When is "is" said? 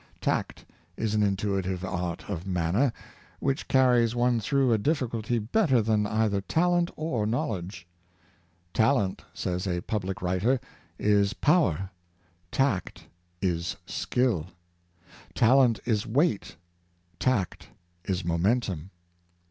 0.97-1.13, 10.97-11.33, 13.43-13.75, 15.85-16.07, 18.03-18.25